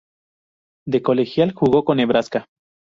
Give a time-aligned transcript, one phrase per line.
[0.87, 2.47] De colegial jugo con Nebraska.